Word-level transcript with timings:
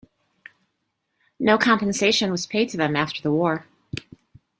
No 1.39 1.59
compensation 1.59 2.31
was 2.31 2.47
paid 2.47 2.69
to 2.69 2.77
them 2.77 2.95
after 2.95 3.21
the 3.21 3.31
war. 3.31 3.67